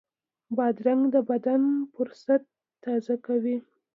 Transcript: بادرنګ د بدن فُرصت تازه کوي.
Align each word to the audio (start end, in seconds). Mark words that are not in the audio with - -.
بادرنګ 0.55 1.01
د 1.13 1.15
بدن 1.29 1.61
فُرصت 1.93 2.43
تازه 2.83 3.15
کوي. 3.25 3.57